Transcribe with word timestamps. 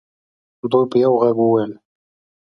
دوی 0.71 0.85
په 0.91 0.97
یوه 1.03 1.17
ږغ 1.29 1.37
وویل. 1.41 1.71